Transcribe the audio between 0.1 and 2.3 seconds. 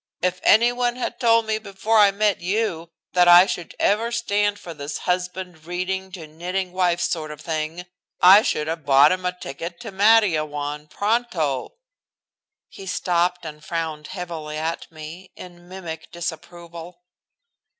If anyone had told me before I